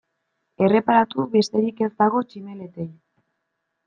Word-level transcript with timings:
Erreparatu 0.67 1.25
besterik 1.35 1.83
ez 1.87 1.89
dago 1.99 2.21
tximeletei. 2.31 2.87